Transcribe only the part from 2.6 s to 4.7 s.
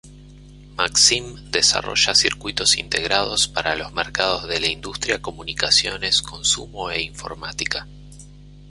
integrados para los mercados de la